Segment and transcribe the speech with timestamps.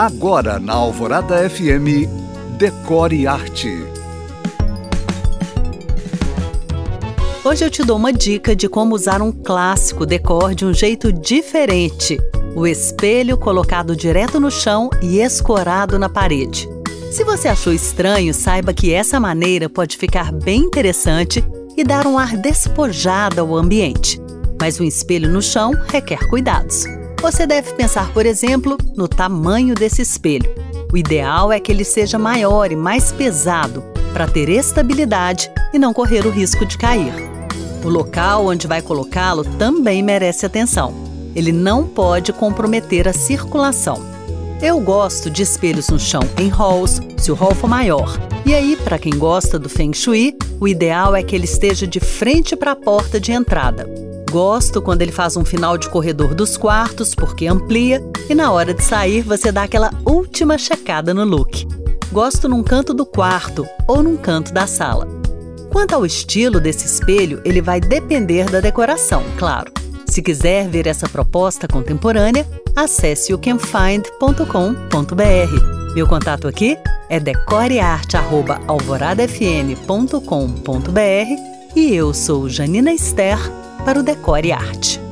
[0.00, 2.08] Agora na Alvorada FM,
[2.56, 3.68] Decore Arte.
[7.44, 11.12] Hoje eu te dou uma dica de como usar um clássico decor de um jeito
[11.12, 12.18] diferente.
[12.56, 16.66] O espelho colocado direto no chão e escorado na parede.
[17.12, 21.44] Se você achou estranho, saiba que essa maneira pode ficar bem interessante
[21.76, 24.18] e dar um ar despojado ao ambiente.
[24.58, 26.84] Mas um espelho no chão requer cuidados.
[27.20, 30.54] Você deve pensar, por exemplo, no tamanho desse espelho.
[30.90, 35.92] O ideal é que ele seja maior e mais pesado, para ter estabilidade e não
[35.92, 37.12] correr o risco de cair.
[37.84, 40.94] O local onde vai colocá-lo também merece atenção.
[41.36, 44.02] Ele não pode comprometer a circulação.
[44.62, 48.10] Eu gosto de espelhos no chão em halls, se o hall for maior.
[48.46, 52.00] E aí, para quem gosta do Feng Shui, o ideal é que ele esteja de
[52.00, 53.86] frente para a porta de entrada.
[54.30, 58.72] Gosto quando ele faz um final de corredor dos quartos, porque amplia, e na hora
[58.72, 61.66] de sair você dá aquela última checada no look.
[62.12, 65.08] Gosto num canto do quarto ou num canto da sala.
[65.72, 69.72] Quanto ao estilo desse espelho, ele vai depender da decoração, claro.
[70.06, 74.06] Se quiser ver essa proposta contemporânea, acesse o canfind.com.br.
[75.94, 79.90] Meu contato aqui é decorearte.alvoradafm.com.br
[81.74, 83.38] e eu sou Janina Esther
[83.84, 85.09] para o Decore Arte.